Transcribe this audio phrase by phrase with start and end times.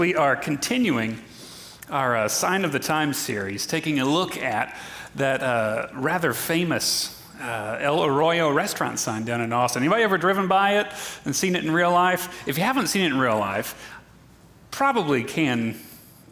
[0.00, 1.18] we are continuing
[1.90, 4.74] our uh, Sign of the Times series, taking a look at
[5.16, 9.82] that uh, rather famous uh, El Arroyo restaurant sign down in Austin.
[9.82, 10.86] Anybody ever driven by it
[11.26, 12.48] and seen it in real life?
[12.48, 14.00] If you haven't seen it in real life,
[14.70, 15.78] probably can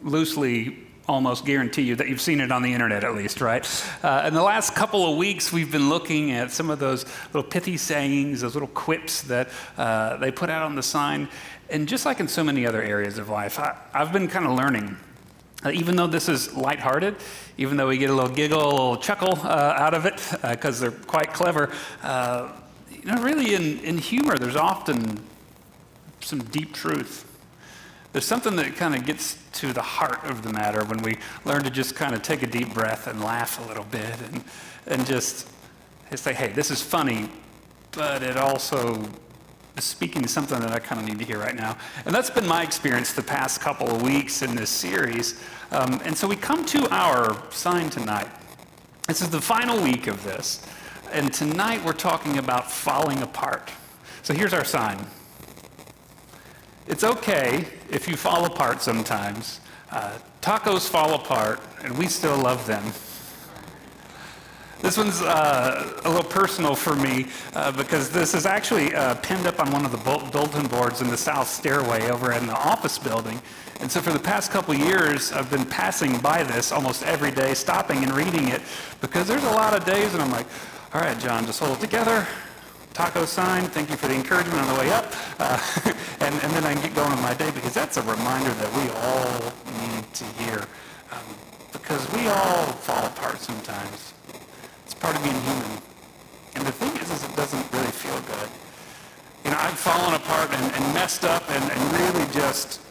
[0.01, 3.65] loosely almost guarantee you that you've seen it on the internet at least, right?
[4.03, 7.43] Uh, in the last couple of weeks, we've been looking at some of those little
[7.43, 11.27] pithy sayings, those little quips that uh, they put out on the sign.
[11.69, 14.51] And just like in so many other areas of life, I, have been kind of
[14.51, 14.97] learning.
[15.65, 17.15] Uh, even though this is lighthearted,
[17.57, 20.81] even though we get a little giggle, a little chuckle uh, out of it, because
[20.81, 21.71] uh, they're quite clever,
[22.03, 22.51] uh,
[22.91, 25.19] you know, really in, in humor, there's often
[26.21, 27.28] some deep truth
[28.11, 31.63] there's something that kind of gets to the heart of the matter when we learn
[31.63, 34.43] to just kind of take a deep breath and laugh a little bit and,
[34.87, 35.47] and just
[36.15, 37.29] say, hey, this is funny,
[37.91, 39.07] but it also
[39.77, 41.77] is speaking to something that I kind of need to hear right now.
[42.05, 45.39] And that's been my experience the past couple of weeks in this series.
[45.71, 48.27] Um, and so we come to our sign tonight.
[49.07, 50.65] This is the final week of this.
[51.11, 53.71] And tonight we're talking about falling apart.
[54.23, 55.05] So here's our sign.
[56.89, 59.59] It's okay if you fall apart sometimes.
[59.91, 62.83] Uh, tacos fall apart, and we still love them.
[64.81, 69.45] This one's uh, a little personal for me uh, because this is actually uh, pinned
[69.45, 72.97] up on one of the bulletin boards in the south stairway over in the office
[72.97, 73.39] building.
[73.81, 77.53] And so for the past couple years, I've been passing by this almost every day,
[77.53, 78.61] stopping and reading it
[78.99, 80.47] because there's a lot of days and I'm like,
[80.93, 82.27] all right, Jon, just hold it together
[82.93, 83.65] taco sign.
[83.65, 85.05] Thank you for the encouragement on the way up.
[85.39, 85.59] Uh,
[86.19, 88.71] and, and then I can get going on my day because that's a reminder that
[88.75, 89.53] we all
[89.87, 90.65] need to hear.
[91.11, 91.23] Um,
[91.71, 94.13] because we all fall apart sometimes.
[94.85, 95.81] It's part of being human.
[96.55, 98.49] And the thing is, is it doesn't really feel good.
[99.45, 102.81] You know, I've fallen apart and, and messed up and, and really just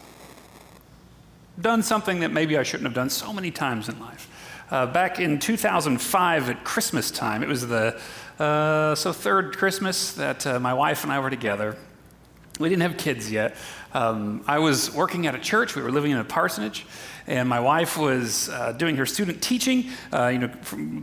[1.61, 4.29] done something that maybe I shouldn't have done so many times in life.
[4.71, 8.01] Uh, back in 2005 at Christmas time, it was the
[8.39, 11.77] uh, so third Christmas that uh, my wife and I were together.
[12.61, 13.57] We didn't have kids yet.
[13.95, 15.75] Um, I was working at a church.
[15.75, 16.87] We were living in a parsonage,
[17.27, 19.91] and my wife was uh, doing her student teaching.
[20.13, 20.49] Uh, you know,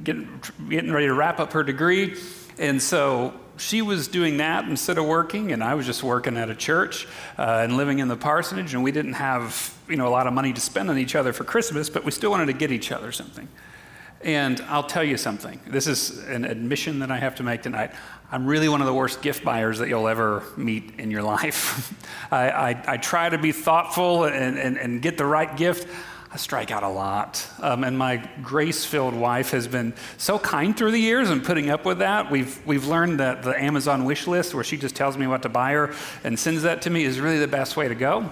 [0.03, 2.17] getting, getting ready to wrap up her degree,
[2.57, 6.49] and so she was doing that instead of working, and I was just working at
[6.49, 7.07] a church
[7.37, 10.33] uh, and living in the parsonage, and we didn't have you know a lot of
[10.33, 12.91] money to spend on each other for Christmas, but we still wanted to get each
[12.91, 13.47] other something.
[14.25, 15.59] And I'll tell you something.
[15.67, 17.91] This is an admission that I have to make tonight.
[18.31, 21.93] I'm really one of the worst gift buyers that you'll ever meet in your life.
[22.33, 25.87] I, I, I, try to be thoughtful and, and, and, get the right gift.
[26.31, 27.47] I strike out a lot.
[27.61, 31.69] Um, and my grace filled wife has been so kind through the years and putting
[31.69, 32.31] up with that.
[32.31, 35.49] We've, we've learned that the Amazon wish list, where she just tells me what to
[35.49, 35.93] buy her
[36.23, 38.31] and sends that to me, is really the best way to go.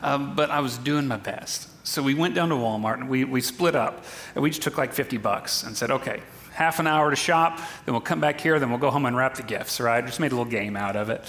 [0.00, 1.70] Um, but I was doing my best.
[1.86, 4.04] So we went down to Walmart and we, we split up.
[4.34, 6.20] And we just took like 50 bucks and said, okay,
[6.52, 9.16] half an hour to shop, then we'll come back here, then we'll go home and
[9.16, 10.04] wrap the gifts, right?
[10.04, 11.22] Just made a little game out of it.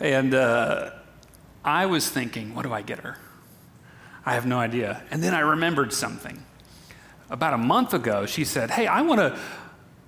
[0.00, 0.92] And uh,
[1.62, 3.18] I was thinking, what do I get her?
[4.24, 5.02] I have no idea.
[5.10, 6.42] And then I remembered something.
[7.28, 9.38] About a month ago, she said, hey, I want to.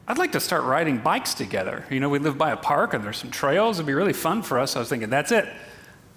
[0.09, 1.85] I'd like to start riding bikes together.
[1.91, 3.77] You know, we live by a park and there's some trails.
[3.77, 4.77] It'd be really fun for us.
[4.77, 5.47] I was thinking, that's it.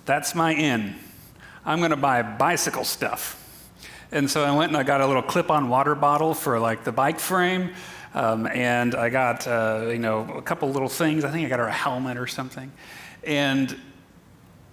[0.06, 0.96] That's my in.
[1.66, 3.42] I'm going to buy bicycle stuff.
[4.14, 6.92] And so I went and I got a little clip-on water bottle for like the
[6.92, 7.74] bike frame.
[8.14, 11.26] Um, and I got, uh, you know, a couple little things.
[11.26, 12.72] I think I got her a helmet or something.
[13.24, 13.76] And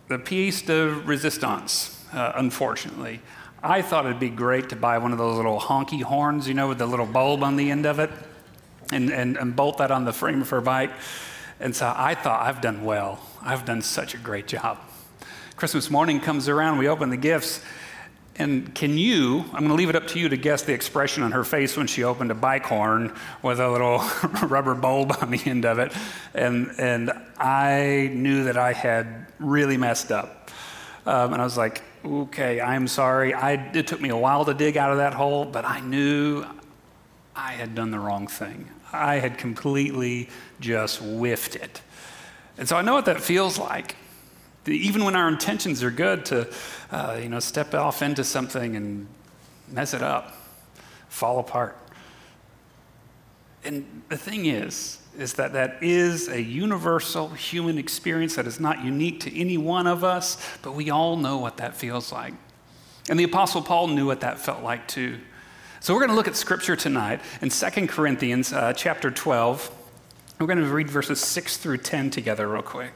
[0.09, 3.23] the piece de resistance, uh, unfortunately,
[3.63, 6.69] I thought it'd be great to buy one of those little honky horns, you know,
[6.69, 8.11] with the little bulb on the end of it,
[8.93, 10.91] and, and, and bolt that on the frame of her bike.
[11.61, 13.21] And so I thought, I've done well.
[13.41, 14.79] I've done such a great job.
[15.57, 17.65] Christmas morning comes around, we open the gifts,
[18.41, 21.23] and can you, I'm going to leave it up to you to guess the expression
[21.23, 23.99] on her face when she opened a bike horn with a little
[24.47, 25.93] rubber bulb on the end of it.
[26.33, 30.51] And, and I knew that I had really messed up.
[31.05, 33.35] Um, and I was like, okay, I'm sorry.
[33.35, 36.47] I, it took me a while to dig out of that hole, but I knew
[37.37, 38.71] I had done the wrong thing.
[38.91, 41.83] I had completely just whiffed it.
[42.57, 43.97] And so I know what that feels like
[44.67, 46.49] even when our intentions are good, to
[46.91, 49.07] uh, you know step off into something and
[49.69, 50.35] mess it up,
[51.09, 51.77] fall apart.
[53.65, 58.83] And the thing is, is that that is a universal human experience that is not
[58.83, 62.33] unique to any one of us, but we all know what that feels like.
[63.09, 65.19] And the Apostle Paul knew what that felt like too.
[65.81, 69.71] So we're going to look at Scripture tonight in 2 Corinthians uh, chapter 12.
[70.39, 72.95] We're going to read verses 6 through 10 together, real quick.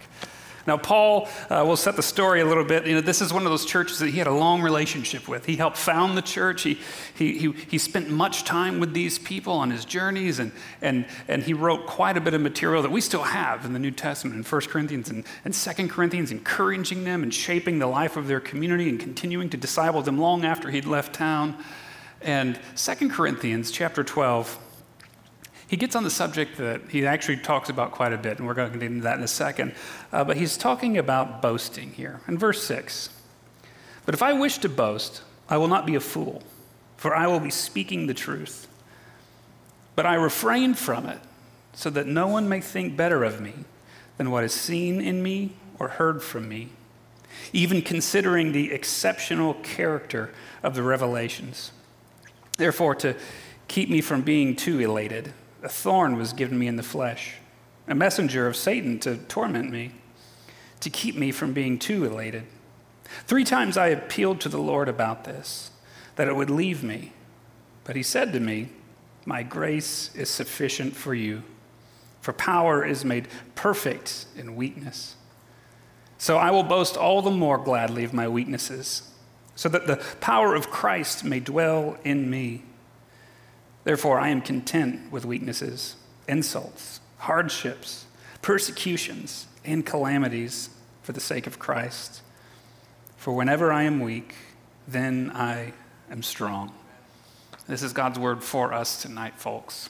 [0.66, 2.86] Now, Paul uh, will set the story a little bit.
[2.86, 5.44] You know, this is one of those churches that he had a long relationship with.
[5.44, 6.62] He helped found the church.
[6.62, 6.78] He,
[7.14, 11.42] he, he, he spent much time with these people on his journeys, and, and, and
[11.42, 14.36] he wrote quite a bit of material that we still have in the New Testament,
[14.36, 18.40] in 1 Corinthians and, and 2 Corinthians, encouraging them and shaping the life of their
[18.40, 21.56] community and continuing to disciple them long after he'd left town.
[22.22, 24.58] And 2 Corinthians chapter 12,
[25.66, 28.54] he gets on the subject that he actually talks about quite a bit, and we're
[28.54, 29.74] going to get into that in a second.
[30.12, 33.08] Uh, but he's talking about boasting here in verse 6.
[34.04, 36.42] But if I wish to boast, I will not be a fool,
[36.96, 38.68] for I will be speaking the truth.
[39.96, 41.20] But I refrain from it,
[41.72, 43.54] so that no one may think better of me
[44.18, 46.68] than what is seen in me or heard from me,
[47.52, 50.32] even considering the exceptional character
[50.62, 51.72] of the revelations.
[52.56, 53.16] Therefore, to
[53.66, 55.32] keep me from being too elated,
[55.64, 57.36] a thorn was given me in the flesh,
[57.88, 59.92] a messenger of Satan to torment me,
[60.80, 62.44] to keep me from being too elated.
[63.26, 65.70] Three times I appealed to the Lord about this,
[66.16, 67.12] that it would leave me.
[67.84, 68.68] But he said to me,
[69.24, 71.42] My grace is sufficient for you,
[72.20, 75.16] for power is made perfect in weakness.
[76.18, 79.10] So I will boast all the more gladly of my weaknesses,
[79.56, 82.64] so that the power of Christ may dwell in me.
[83.84, 85.96] Therefore, I am content with weaknesses,
[86.26, 88.06] insults, hardships,
[88.42, 90.70] persecutions, and calamities
[91.02, 92.22] for the sake of Christ.
[93.16, 94.34] For whenever I am weak,
[94.88, 95.72] then I
[96.10, 96.72] am strong.
[97.66, 99.88] This is God's word for us tonight, folks.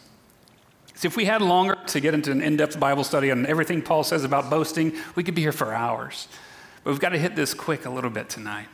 [0.94, 3.82] See, if we had longer to get into an in depth Bible study on everything
[3.82, 6.28] Paul says about boasting, we could be here for hours.
[6.84, 8.68] But we've got to hit this quick a little bit tonight.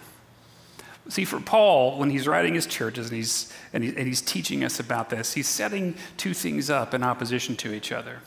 [1.09, 4.63] See, for Paul, when he's writing his churches and he's, and, he, and he's teaching
[4.63, 8.19] us about this, he's setting two things up in opposition to each other.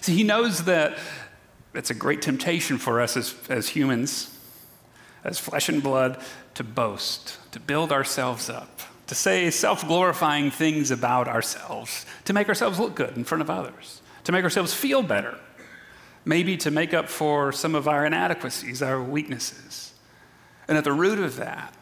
[0.00, 0.98] See, he knows that
[1.74, 4.38] it's a great temptation for us as, as humans,
[5.24, 6.22] as flesh and blood,
[6.54, 12.48] to boast, to build ourselves up, to say self glorifying things about ourselves, to make
[12.48, 15.36] ourselves look good in front of others, to make ourselves feel better,
[16.24, 19.92] maybe to make up for some of our inadequacies, our weaknesses.
[20.66, 21.74] And at the root of that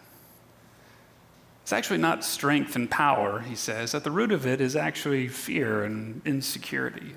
[1.64, 3.94] it's actually not strength and power, he says.
[3.94, 7.14] At the root of it is actually fear and insecurity.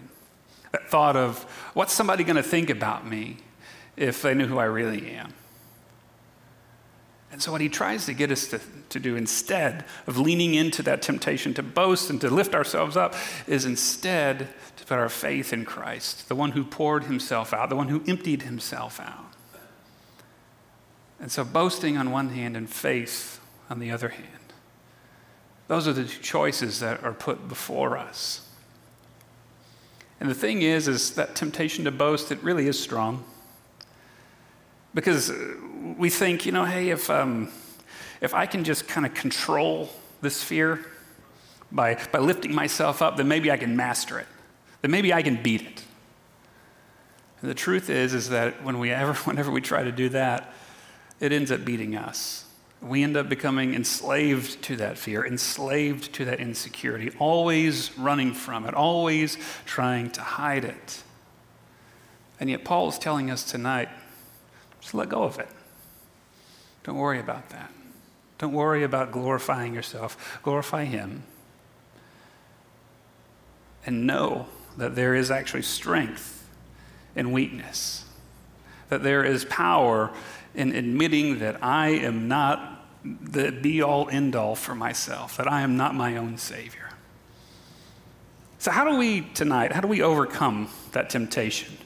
[0.72, 3.40] That thought of, what's somebody going to think about me
[3.98, 5.34] if they knew who I really am?
[7.30, 10.82] And so, what he tries to get us to, to do instead of leaning into
[10.84, 13.16] that temptation to boast and to lift ourselves up
[13.48, 14.48] is instead
[14.78, 18.02] to put our faith in Christ, the one who poured himself out, the one who
[18.08, 19.34] emptied himself out.
[21.20, 24.37] And so, boasting on one hand and faith on the other hand.
[25.68, 28.48] Those are the two choices that are put before us.
[30.20, 33.24] And the thing is, is that temptation to boast, it really is strong.
[34.94, 35.32] Because
[35.98, 37.50] we think, you know, hey, if, um,
[38.22, 39.90] if I can just kind of control
[40.22, 40.86] this fear
[41.72, 44.28] by, by lifting myself up, then maybe I can master it.
[44.82, 45.84] Then maybe I can beat it.
[47.42, 50.54] And the truth is, is that when we ever, whenever we try to do that,
[51.20, 52.47] it ends up beating us
[52.82, 58.66] we end up becoming enslaved to that fear, enslaved to that insecurity, always running from
[58.66, 61.04] it, always trying to hide it.
[62.40, 63.90] And yet, Paul is telling us tonight
[64.80, 65.50] just let go of it.
[66.84, 67.72] Don't worry about that.
[68.38, 71.24] Don't worry about glorifying yourself, glorify Him.
[73.86, 74.48] And know
[74.78, 76.48] that there is actually strength
[77.16, 78.06] in weakness,
[78.90, 80.12] that there is power
[80.54, 85.62] in admitting that I am not the be all end all for myself, that I
[85.62, 86.90] am not my own Savior.
[88.60, 91.78] So, how do we tonight, how do we overcome that temptation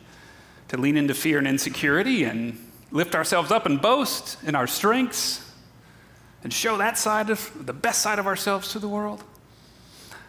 [0.70, 2.58] to lean into fear and insecurity and
[2.92, 5.52] lift ourselves up and boast in our strengths
[6.44, 9.24] and show that side of the best side of ourselves to the world?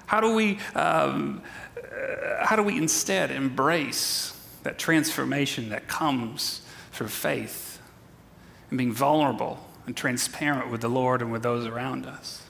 [0.06, 1.42] How do we, um,
[1.76, 6.60] uh, how do we instead embrace that transformation that comes
[6.92, 7.72] through faith?
[8.72, 12.42] and being vulnerable and transparent with the Lord and with those around us.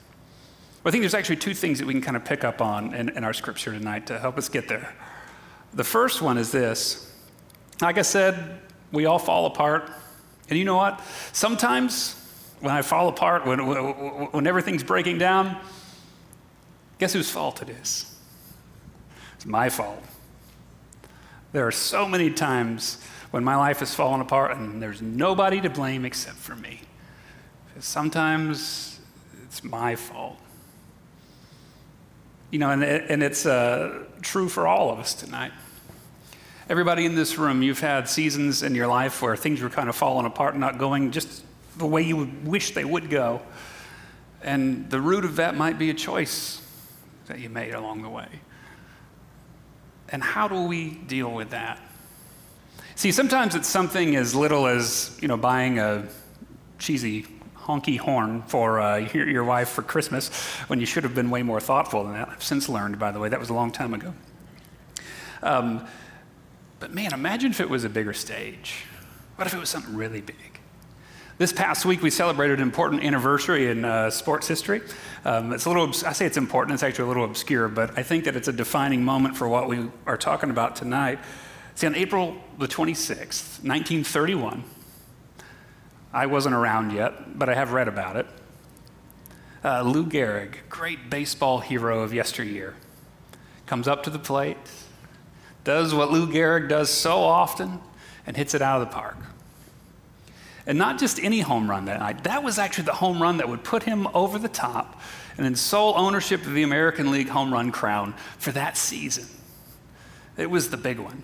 [0.83, 2.93] Well, I think there's actually two things that we can kind of pick up on
[2.93, 4.93] in, in our scripture tonight to help us get there.
[5.73, 7.09] The first one is this
[7.81, 8.59] like I said,
[8.91, 9.91] we all fall apart.
[10.49, 11.01] And you know what?
[11.31, 12.15] Sometimes
[12.59, 13.59] when I fall apart, when,
[14.31, 15.57] when everything's breaking down,
[16.99, 18.15] guess whose fault it is?
[19.35, 20.01] It's my fault.
[21.51, 25.69] There are so many times when my life has fallen apart and there's nobody to
[25.69, 26.81] blame except for me.
[27.79, 28.99] Sometimes
[29.45, 30.37] it's my fault.
[32.51, 35.51] You know, and, and it's uh, true for all of us tonight.
[36.69, 39.95] Everybody in this room, you've had seasons in your life where things were kind of
[39.95, 41.43] falling apart, not going just
[41.77, 43.41] the way you would wish they would go.
[44.41, 46.61] And the root of that might be a choice
[47.27, 48.27] that you made along the way.
[50.09, 51.79] And how do we deal with that?
[52.95, 56.07] See, sometimes it's something as little as, you know, buying a
[56.77, 57.25] cheesy
[57.63, 60.29] honky horn for uh, your, your wife for Christmas
[60.67, 62.29] when you should have been way more thoughtful than that.
[62.29, 64.13] I've since learned, by the way, that was a long time ago.
[65.41, 65.85] Um,
[66.79, 68.85] but man, imagine if it was a bigger stage.
[69.35, 70.59] What if it was something really big?
[71.39, 74.81] This past week, we celebrated an important anniversary in uh, sports history.
[75.25, 78.03] Um, it's a little, I say it's important, it's actually a little obscure, but I
[78.03, 81.19] think that it's a defining moment for what we are talking about tonight.
[81.75, 84.63] See, on April the 26th, 1931,
[86.13, 88.27] I wasn't around yet, but I have read about it.
[89.63, 92.75] Uh, Lou Gehrig, great baseball hero of yesteryear,
[93.65, 94.57] comes up to the plate,
[95.63, 97.79] does what Lou Gehrig does so often,
[98.27, 99.17] and hits it out of the park.
[100.65, 103.49] And not just any home run that night, that was actually the home run that
[103.49, 105.01] would put him over the top
[105.37, 109.25] and in sole ownership of the American League home run crown for that season.
[110.37, 111.23] It was the big one.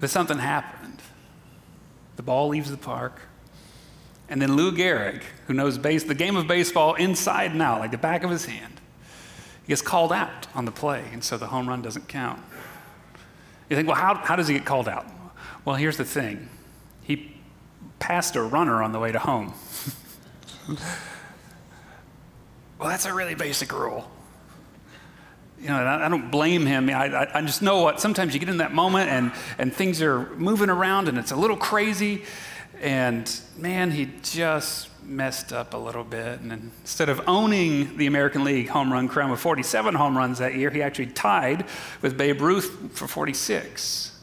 [0.00, 1.00] But something happened.
[2.18, 3.20] The ball leaves the park.
[4.28, 7.92] And then Lou Gehrig, who knows base, the game of baseball inside and out, like
[7.92, 8.80] the back of his hand,
[9.68, 12.42] gets called out on the play, and so the home run doesn't count.
[13.70, 15.06] You think, well, how, how does he get called out?
[15.64, 16.48] Well, here's the thing
[17.04, 17.36] he
[18.00, 19.54] passed a runner on the way to home.
[22.80, 24.10] well, that's a really basic rule
[25.60, 26.88] you know, I, don't blame him.
[26.88, 30.30] I, I, just know what sometimes you get in that moment and, and things are
[30.36, 32.22] moving around and it's a little crazy.
[32.80, 36.40] And man, he just messed up a little bit.
[36.40, 40.54] And instead of owning the American League home run crown with 47 home runs that
[40.54, 41.64] year, he actually tied
[42.02, 44.16] with Babe Ruth for 46.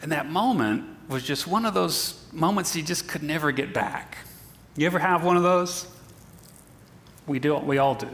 [0.00, 4.16] And that moment was just one of those moments he just could never get back.
[4.76, 5.86] You ever have one of those?
[7.26, 7.56] We do.
[7.56, 8.08] We all do.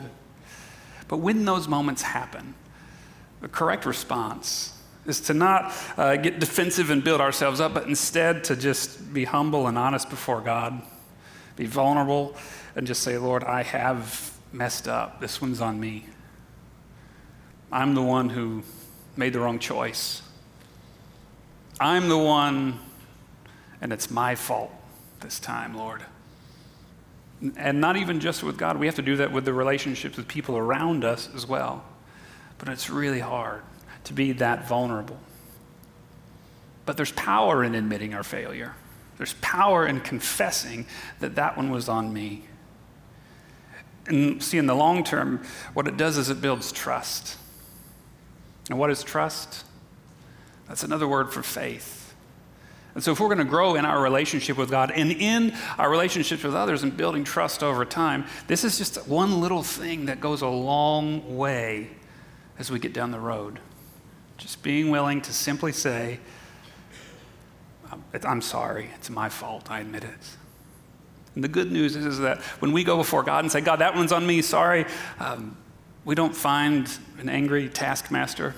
[1.08, 2.54] But when those moments happen,
[3.40, 4.74] the correct response
[5.06, 9.24] is to not uh, get defensive and build ourselves up, but instead to just be
[9.24, 10.82] humble and honest before God,
[11.56, 12.36] be vulnerable,
[12.76, 15.20] and just say, Lord, I have messed up.
[15.20, 16.06] This one's on me.
[17.72, 18.62] I'm the one who
[19.16, 20.22] made the wrong choice.
[21.80, 22.78] I'm the one,
[23.80, 24.70] and it's my fault
[25.20, 26.02] this time, Lord.
[27.56, 30.26] And not even just with God, we have to do that with the relationships with
[30.26, 31.84] people around us as well.
[32.58, 33.62] But it's really hard
[34.04, 35.18] to be that vulnerable.
[36.84, 38.74] But there's power in admitting our failure.
[39.18, 40.86] There's power in confessing
[41.20, 42.44] that that one was on me.
[44.06, 47.36] And see, in the long term, what it does is it builds trust.
[48.70, 49.64] And what is trust?
[50.66, 51.97] That's another word for faith.
[52.98, 55.88] And so, if we're going to grow in our relationship with God and in our
[55.88, 60.20] relationships with others and building trust over time, this is just one little thing that
[60.20, 61.90] goes a long way
[62.58, 63.60] as we get down the road.
[64.36, 66.18] Just being willing to simply say,
[68.24, 70.36] I'm sorry, it's my fault, I admit it.
[71.36, 73.94] And the good news is, that when we go before God and say, God, that
[73.94, 74.86] one's on me, sorry,
[75.20, 75.56] um,
[76.04, 76.90] we don't find
[77.20, 78.56] an angry taskmaster.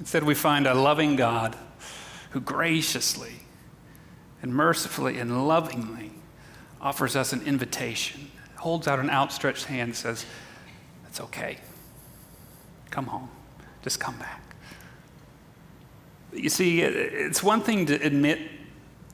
[0.00, 1.54] Instead, we find a loving God
[2.30, 3.45] who graciously
[4.46, 6.12] and mercifully and lovingly
[6.80, 10.24] offers us an invitation, holds out an outstretched hand, says,
[11.08, 11.58] It's okay.
[12.90, 13.28] Come home.
[13.82, 14.40] Just come back.
[16.32, 18.38] You see, it's one thing to admit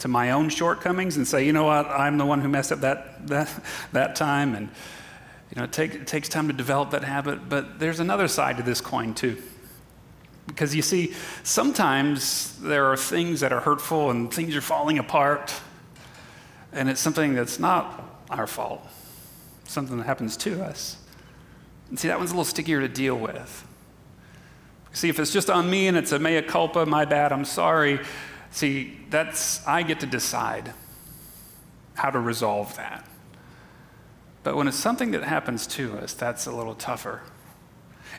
[0.01, 2.81] to my own shortcomings and say, you know what, I'm the one who messed up
[2.81, 3.49] that, that,
[3.93, 4.55] that time.
[4.55, 4.69] And,
[5.51, 7.49] you know, it, take, it takes time to develop that habit.
[7.49, 9.41] But there's another side to this coin, too.
[10.47, 15.55] Because you see, sometimes there are things that are hurtful and things are falling apart,
[16.73, 18.87] and it's something that's not our fault,
[19.65, 20.97] something that happens to us.
[21.89, 23.67] And see, that one's a little stickier to deal with.
[24.93, 28.01] See, if it's just on me and it's a mea culpa, my bad, I'm sorry,
[28.51, 30.73] see, that's, I get to decide
[31.95, 33.07] how to resolve that.
[34.43, 37.23] But when it's something that happens to us, that's a little tougher.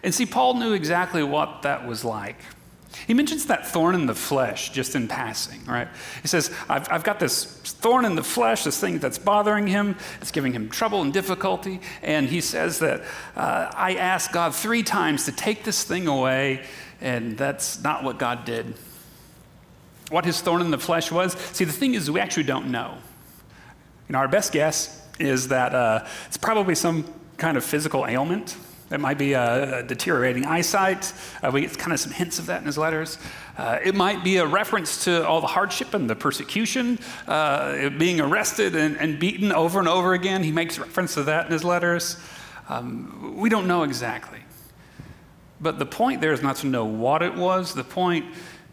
[0.03, 2.37] And see, Paul knew exactly what that was like.
[3.07, 5.87] He mentions that thorn in the flesh just in passing, right?
[6.21, 9.97] He says, I've, I've, got this thorn in the flesh, this thing that's bothering him,
[10.21, 11.79] it's giving him trouble and difficulty.
[12.01, 13.01] And he says that
[13.35, 16.63] uh, I asked God three times to take this thing away,
[17.01, 18.75] and that's not what God did.
[20.09, 22.95] What his thorn in the flesh was, see, the thing is, we actually don't know.
[24.07, 28.55] You know, our best guess is that uh, it's probably some kind of physical ailment
[28.93, 31.11] It might be a, a deteriorating eyesight.
[31.41, 33.17] Uh, we get kind of some hints of that in his letters.
[33.57, 38.21] Uh, it might be a reference to all the hardship and the persecution, uh, being
[38.21, 40.43] arrested and, and, beaten over and over again.
[40.43, 42.17] He makes reference to that in his letters.
[42.69, 44.39] Um, we don't know exactly.
[45.59, 47.73] But the point there is not to know what it was.
[47.73, 48.25] The point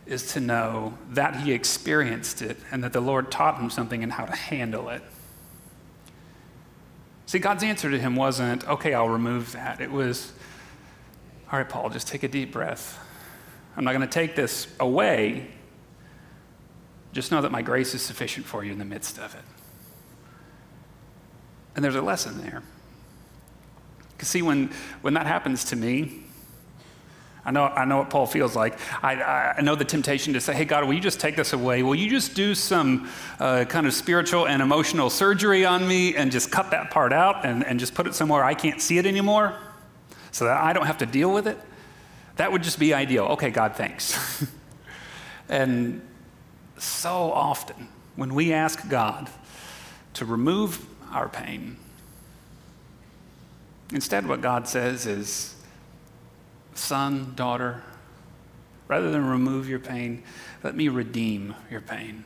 [0.04, 4.12] is to know that he experienced it and that the Lord taught him something and
[4.12, 5.02] how to handle it.
[7.30, 9.80] See, God's answer to him wasn't, okay, I'll remove that.
[9.80, 10.32] It was,
[11.52, 12.98] all right, Paul, just take a deep breath.
[13.76, 15.46] I'm not going to take this away.
[17.12, 19.44] Just know that my grace is sufficient for you in the midst of it.
[21.76, 22.64] And there's a lesson there.
[24.10, 26.24] Because, see, when, when that happens to me,
[27.50, 28.78] I know, I know what Paul feels like.
[29.02, 31.82] I, I know the temptation to say, hey, God, will you just take this away?
[31.82, 33.08] Will you just do some
[33.40, 37.44] uh, kind of spiritual and emotional surgery on me and just cut that part out
[37.44, 39.58] and, and just put it somewhere I can't see it anymore
[40.30, 41.58] so that I don't have to deal with it?
[42.36, 43.24] That would just be ideal.
[43.24, 44.46] Okay, God, thanks.
[45.48, 46.00] and
[46.78, 49.28] so often, when we ask God
[50.14, 51.78] to remove our pain,
[53.92, 55.56] instead, what God says is,
[56.74, 57.82] son, daughter,
[58.88, 60.22] rather than remove your pain,
[60.62, 62.24] let me redeem your pain.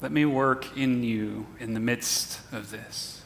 [0.00, 3.22] Let me work in you in the midst of this.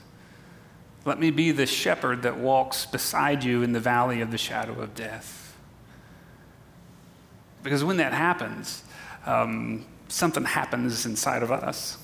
[1.05, 4.81] Let me be the shepherd that walks beside you in the valley of the shadow
[4.81, 5.57] of death.
[7.63, 8.83] Because when that happens,
[9.27, 11.99] um, something happens inside of us.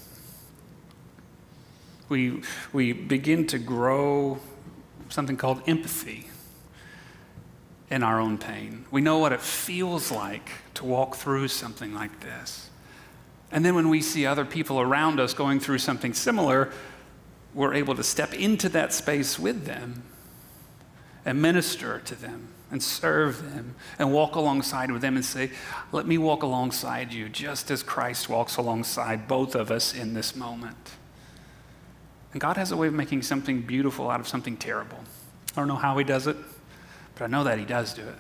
[2.09, 2.43] We,
[2.73, 4.39] we begin to grow
[5.09, 6.27] something called empathy
[7.91, 8.85] in our own pain.
[8.91, 12.71] We know what it feels like to walk through something like this.
[13.53, 16.73] And then when we see other people around us going through something similar,
[17.55, 20.03] we're able to step into that space with them
[21.25, 25.51] and minister to them and serve them and walk alongside with them and say,
[25.93, 30.35] Let me walk alongside you just as Christ walks alongside both of us in this
[30.35, 30.91] moment.
[32.33, 34.99] And God has a way of making something beautiful out of something terrible.
[35.53, 36.37] I don't know how He does it.
[37.15, 38.17] But I know that he does do it.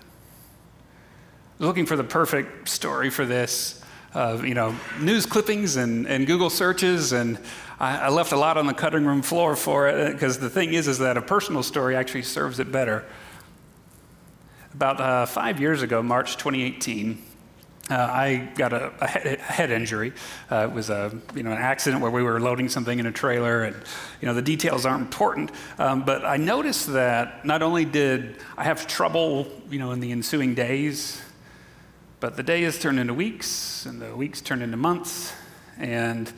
[1.58, 3.82] Looking for the perfect story for this,
[4.14, 7.38] uh, you know, news clippings and, and Google searches, and
[7.80, 10.74] I, I left a lot on the cutting room floor for it because the thing
[10.74, 13.04] is, is that a personal story actually serves it better.
[14.74, 17.22] About uh, five years ago, March 2018,
[17.90, 20.12] uh, I got a, a, head, injury.
[20.50, 23.12] Uh, it was a, you know, an accident where we were loading something in a
[23.12, 23.76] trailer, and
[24.22, 25.50] you know, the details aren't important.
[25.78, 30.12] Um, but I noticed that not only did I have trouble you know, in the
[30.12, 31.20] ensuing days,
[32.20, 35.34] but the days turned into weeks, and the weeks turned into months,
[35.78, 36.32] and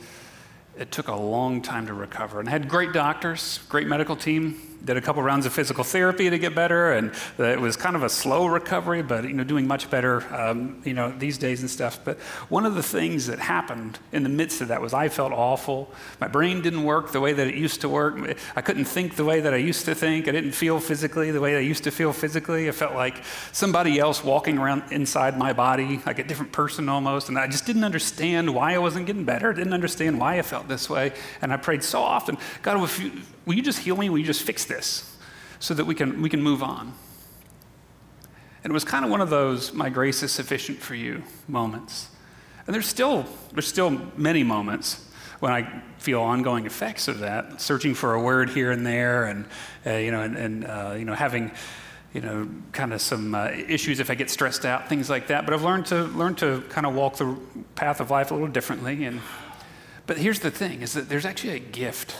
[0.77, 2.41] it took a long time to recover.
[2.41, 6.29] And I had great doctors, great medical team, did a couple rounds of physical therapy
[6.29, 9.67] to get better, and it was kind of a slow recovery, but you know, doing
[9.67, 11.99] much better, um, you know, these days and stuff.
[12.03, 15.33] But one of the things that happened in the midst of that was I felt
[15.33, 15.91] awful.
[16.19, 18.37] My brain didn't work the way that it used to work.
[18.55, 20.27] I couldn't think the way that I used to think.
[20.27, 22.69] I didn't feel physically the way I used to feel physically.
[22.69, 27.29] I felt like somebody else walking around inside my body, like a different person almost.
[27.29, 29.51] And I just didn't understand why I wasn't getting better.
[29.51, 31.13] I didn't understand why I felt this way.
[31.41, 33.11] And I prayed so often, God, if you
[33.47, 34.09] will you just heal me?
[34.09, 35.17] Will you just fix this
[35.59, 36.93] so that we can, we can move on?
[38.63, 42.09] And it was kind of one of those, my grace is sufficient for you moments.
[42.65, 47.93] And there's still, there's still many moments when I feel ongoing effects of that, searching
[47.93, 49.45] for a word here and there, and
[49.85, 51.51] uh, you know, and, and uh, you know, having
[52.13, 55.45] you know, kind of some uh, issues if I get stressed out, things like that.
[55.45, 57.37] But I've learned to learn to kind of walk the
[57.75, 59.05] path of life a little differently.
[59.05, 59.21] And
[60.07, 62.15] but here's the thing: is that there's actually a gift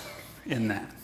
[0.45, 0.96] in that.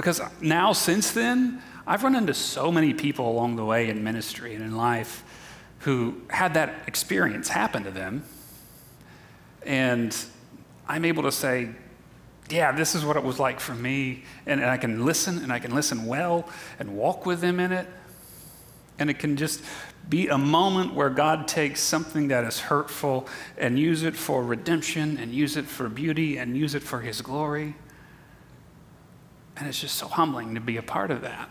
[0.00, 4.54] Because now, since then, I've run into so many people along the way in ministry
[4.54, 5.22] and in life
[5.80, 8.24] who had that experience happen to them.
[9.66, 10.16] And
[10.88, 11.68] I'm able to say,
[12.48, 14.24] yeah, this is what it was like for me.
[14.46, 17.70] And, and I can listen, and I can listen well and walk with them in
[17.70, 17.86] it.
[18.98, 19.62] And it can just
[20.08, 25.18] be a moment where God takes something that is hurtful and use it for redemption
[25.18, 27.74] and use it for beauty and use it for His glory.
[29.60, 31.50] And it's just so humbling to be a part of that.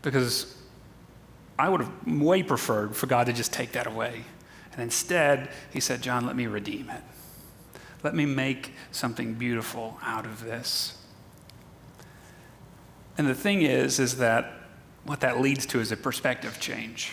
[0.00, 0.56] Because
[1.58, 4.24] I would have way preferred for God to just take that away.
[4.72, 7.02] And instead, he said, Jon, let me redeem it.
[8.02, 10.96] Let me make something beautiful out of this.
[13.18, 14.50] And the thing is, is that
[15.04, 17.12] what that leads to is a perspective change.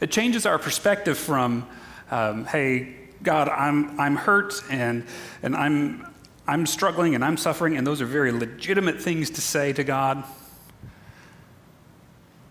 [0.00, 1.68] It changes our perspective from,
[2.10, 5.04] um, hey, God, I'm, I'm hurt and,
[5.42, 6.06] and I'm,
[6.48, 10.24] I'm struggling and I'm suffering, and those are very legitimate things to say to God.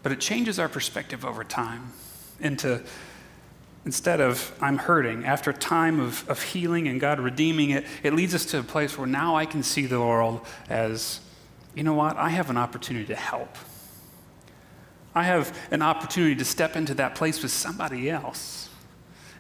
[0.03, 1.91] But it changes our perspective over time
[2.39, 2.81] into
[3.83, 8.35] instead of I'm hurting, after time of, of healing and God redeeming it, it leads
[8.35, 11.21] us to a place where now I can see the world as,
[11.73, 13.55] you know what, I have an opportunity to help.
[15.15, 18.69] I have an opportunity to step into that place with somebody else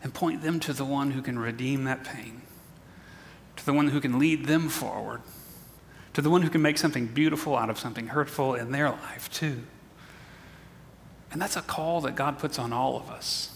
[0.01, 2.41] and point them to the one who can redeem that pain,
[3.67, 5.21] the one who can lead them forward,
[6.13, 9.29] to the one who can make something beautiful out of something hurtful in their life,
[9.31, 9.61] too.
[11.31, 13.53] And that's a call that God puts on all of us.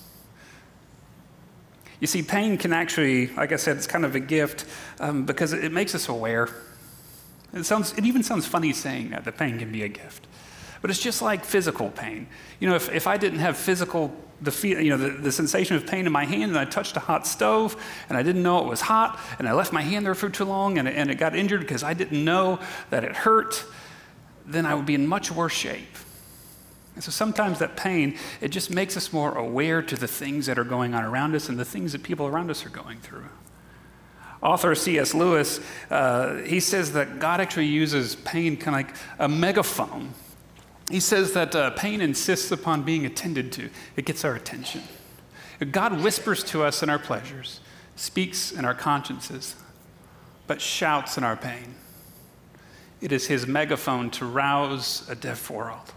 [2.02, 4.66] You see, pain can actually, like I said, it's kind of a gift
[5.00, 6.50] um, because it makes us aware.
[7.54, 10.28] It, sounds, it even sounds funny saying that, that pain can be a gift.
[10.82, 12.28] But it's just like physical pain.
[12.60, 15.76] You know, if, if I didn't have physical, the, feel, you know, the, the sensation
[15.76, 17.76] of pain in my hand and I touched a hot stove
[18.10, 20.46] and I didn't know it was hot and I left my hand there for too
[20.46, 23.64] long and and it got injured because I didn't know that it hurt,
[24.46, 25.96] then I would be in much worse shape.
[26.96, 30.60] And so sometimes that pain, it just makes us more aware to the things that
[30.60, 33.30] are going on around us and the things that people around us are going through.
[34.42, 35.14] Author C.S.
[35.14, 40.14] Lewis, uh, he says that God actually uses pain kind of like a megaphone.
[40.92, 44.82] He says that uh, pain insists upon being attended to, it gets our attention.
[45.72, 47.62] God whispers to us in our pleasures,
[47.96, 49.56] speaks in our consciences,
[50.48, 51.76] but shouts in our pain.
[53.00, 55.94] It is his megaphone to rouse a deaf world.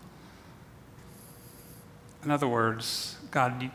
[2.24, 3.70] In other words, God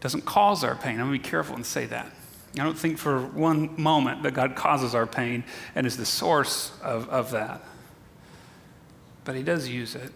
[0.00, 1.00] doesn't cause our pain.
[1.00, 2.10] I'm going to be careful and say that.
[2.54, 6.72] I don't think for one moment that God causes our pain and is the source
[6.82, 7.62] of, of that.
[9.24, 10.12] But He does use it.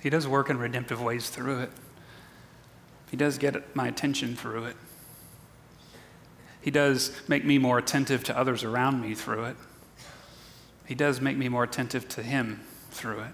[0.00, 1.70] He does work in redemptive ways through it.
[3.10, 4.76] He does get my attention through it.
[6.60, 9.56] He does make me more attentive to others around me through it.
[10.86, 13.32] He does make me more attentive to Him through it.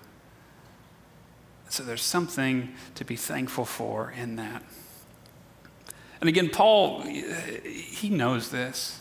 [1.69, 4.63] So there's something to be thankful for in that.
[6.21, 9.01] And again, Paul, he knows this.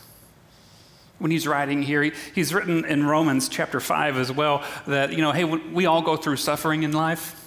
[1.18, 5.22] When he's writing here, he, he's written in Romans chapter 5 as well that, you
[5.22, 7.40] know, hey, we all go through suffering in life.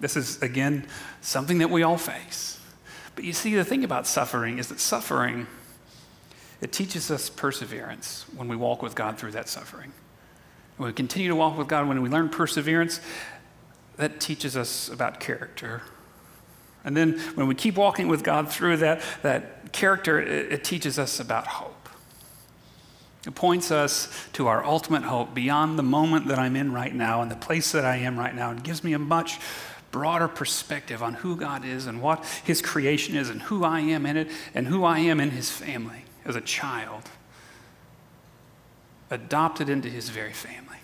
[0.00, 0.86] This is, again,
[1.20, 2.60] something that we all face.
[3.14, 5.46] But you see, the thing about suffering is that suffering,
[6.60, 9.92] it teaches us perseverance when we walk with God through that suffering.
[10.76, 13.00] When we continue to walk with God, when we learn perseverance,
[13.96, 15.82] that teaches us about character.
[16.84, 20.98] And then when we keep walking with God through that, that character, it, it teaches
[20.98, 21.88] us about hope.
[23.26, 27.22] It points us to our ultimate hope beyond the moment that I'm in right now
[27.22, 28.52] and the place that I am right now.
[28.52, 29.40] It gives me a much
[29.96, 34.04] broader perspective on who God is and what His creation is and who I am
[34.04, 37.04] in it and who I am in His family as a child,
[39.10, 40.76] adopted into His very family.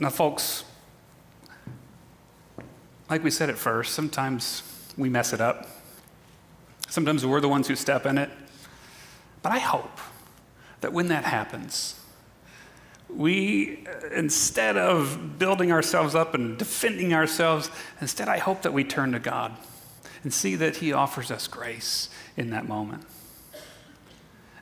[0.00, 0.64] Now, folks,
[3.08, 4.64] like we said at first, sometimes
[4.96, 5.68] we mess it up.
[6.88, 8.30] Sometimes we're the ones who step in it.
[9.40, 10.00] But I hope
[10.80, 12.00] that when that happens,
[13.16, 19.12] we, instead of building ourselves up and defending ourselves, instead, I hope that we turn
[19.12, 19.52] to God
[20.22, 23.04] and see that He offers us grace in that moment.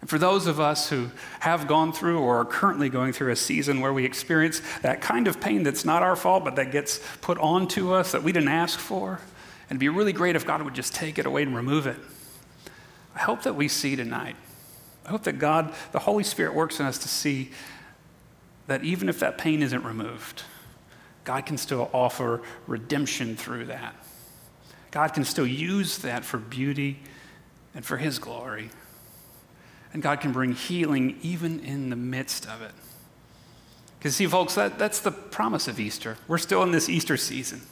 [0.00, 1.10] And for those of us who
[1.40, 5.28] have gone through or are currently going through a season where we experience that kind
[5.28, 8.48] of pain that's not our fault, but that gets put onto us that we didn't
[8.48, 9.20] ask for,
[9.70, 11.96] and it'd be really great if God would just take it away and remove it.
[13.14, 14.34] I hope that we see tonight.
[15.06, 17.50] I hope that God, the Holy Spirit, works in us to see
[18.66, 20.42] that even if that pain isn't removed,
[21.24, 23.94] God can still offer redemption through that.
[24.90, 27.00] God can still use that for beauty
[27.74, 28.70] and for His glory.
[29.92, 32.72] And God can bring healing even in the midst of it.
[33.98, 36.16] Because, see, folks, that, that's the promise of Easter.
[36.26, 37.62] We're still in this Easter season,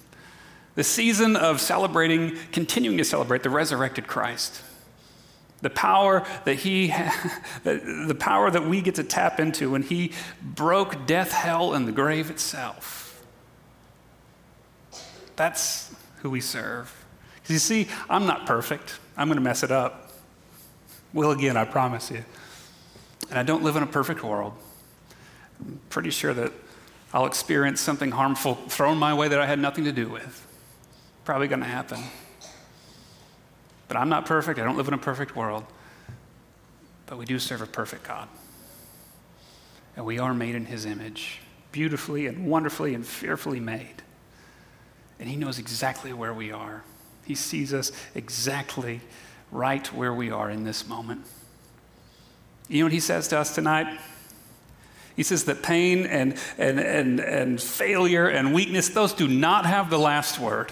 [0.77, 4.63] the season of celebrating, continuing to celebrate the resurrected Christ.
[5.63, 6.89] The power that he,
[7.65, 11.93] the power that we get to tap into when he broke death, hell, and the
[11.93, 13.23] grave itself.
[15.37, 16.95] That's who we serve.
[17.37, 18.99] Because you see, I'm not perfect.
[19.17, 20.13] I'm going to mess it up.
[21.13, 22.25] Will again, I promise you.
[23.31, 24.53] And I don't live in a perfect world.
[25.59, 26.53] I'm pretty sure that
[27.13, 30.47] I'll experience something harmful thrown my way that I had nothing to do with.
[31.25, 32.01] Probably going to happen.
[33.91, 34.61] But I'm not perfect.
[34.61, 35.65] I don't live in a perfect world.
[37.07, 38.29] But we do serve a perfect God.
[39.97, 41.41] And we are made in His image,
[41.73, 43.97] beautifully and wonderfully and fearfully made.
[45.19, 46.85] And He knows exactly where we are,
[47.27, 49.01] He sees us exactly
[49.51, 51.27] right where we are in this moment.
[52.69, 53.99] You know what he says to us tonight?
[55.17, 59.91] He says that pain and, and, and, and failure and weakness, those do not have
[59.91, 60.71] the last word.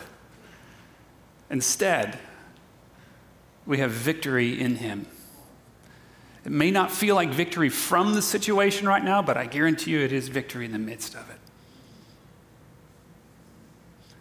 [1.51, 2.17] Instead,
[3.69, 5.07] we have victory in him.
[6.45, 10.01] It may not feel like victory from the situation right now, but I guarantee you
[10.01, 11.37] it is victory in the midst of it.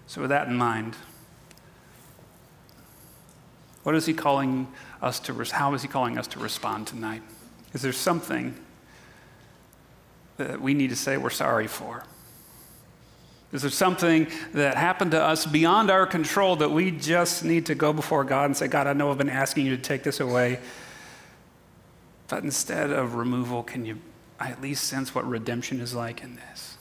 [0.06, 0.98] So, with that in mind,
[3.84, 4.68] what is he calling
[5.02, 7.22] us to, how is he calling us to respond tonight?
[7.74, 8.54] Is there something
[10.36, 12.04] that we need to say we're sorry for?
[13.54, 17.76] Is there something that happened to us beyond our control that we just need to
[17.76, 20.20] go before God and say, God, I know I've been asking you to take this
[20.20, 20.60] away,
[22.28, 24.00] but instead of removal, can you
[24.40, 26.78] I at least sense what redemption is like in this?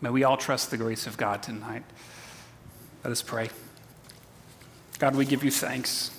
[0.00, 1.84] May we all trust the grace of God tonight.
[3.04, 3.50] Let us pray.
[4.98, 6.10] God, we give you thanks.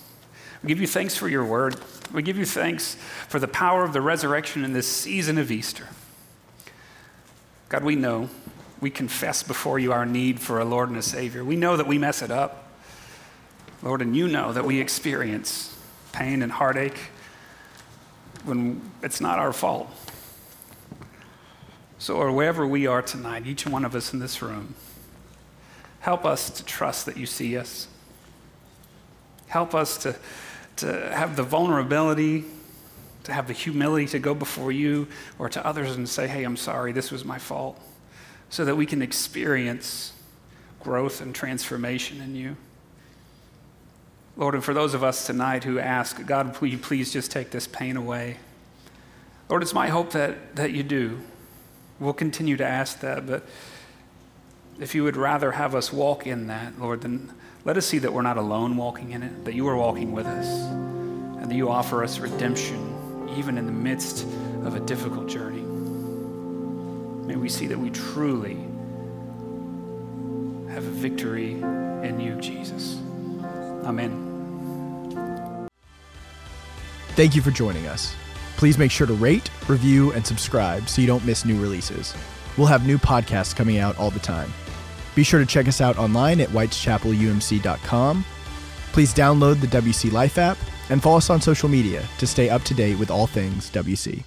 [0.63, 1.77] We give you thanks for your word.
[2.13, 2.95] We give you thanks
[3.27, 5.87] for the power of the resurrection in this season of Easter.
[7.69, 8.29] God, we know,
[8.81, 11.43] we confess before you our need for a Lord and a Savior.
[11.43, 12.67] We know that we mess it up.
[13.81, 15.77] Lord, and you know that we experience
[16.11, 16.97] pain and heartache
[18.43, 19.89] when it's not our fault.
[21.97, 24.75] So, or wherever we are tonight, each one of us in this room,
[25.99, 27.87] help us to trust that you see us.
[29.47, 30.15] Help us to
[30.79, 32.45] to have the vulnerability,
[33.23, 36.57] to have the humility to go before you or to others and say, hey, I'm
[36.57, 37.79] sorry, this was my fault,
[38.49, 40.13] so that we can experience
[40.81, 42.55] growth and transformation in you.
[44.37, 47.51] Lord, and for those of us tonight who ask, God, will you please just take
[47.51, 48.37] this pain away?
[49.49, 51.19] Lord, it's my hope that, that you do.
[51.99, 53.43] We'll continue to ask that, but
[54.79, 57.33] if you would rather have us walk in that, Lord, then
[57.65, 60.25] let us see that we're not alone walking in it, that you are walking with
[60.25, 64.23] us, and that you offer us redemption even in the midst
[64.63, 65.68] of a difficult journey.
[67.29, 68.55] May we see that we truly
[70.73, 72.97] have a victory in you, Jesus.
[73.85, 75.69] Amen.
[77.09, 78.15] Thank you for joining us.
[78.57, 82.15] Please make sure to rate, review, and subscribe so you don't miss new releases.
[82.57, 84.51] We'll have new podcasts coming out all the time.
[85.13, 88.25] Be sure to check us out online at whiteschapelumc.com.
[88.91, 90.57] Please download the WC Life app
[90.89, 94.23] and follow us on social media to stay up to date with all things WC.